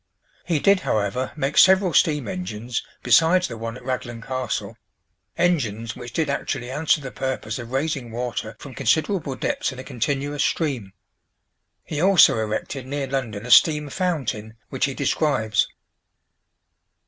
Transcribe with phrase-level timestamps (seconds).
[0.45, 4.75] He did, however, make several steam engines besides the one at Raglan Castle;
[5.37, 9.83] engines which did actually answer the purpose of raising water from considerable depths in a
[9.83, 10.93] continuous stream.
[11.83, 15.67] He also erected near London a steam fountain, which he describes.